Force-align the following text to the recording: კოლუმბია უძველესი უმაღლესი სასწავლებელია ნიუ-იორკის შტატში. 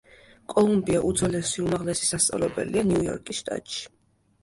კოლუმბია 0.53 1.01
უძველესი 1.09 1.63
უმაღლესი 1.67 2.09
სასწავლებელია 2.09 2.89
ნიუ-იორკის 2.91 3.45
შტატში. 3.47 3.91